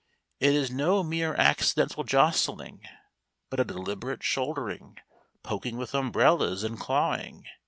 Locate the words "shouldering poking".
4.23-5.77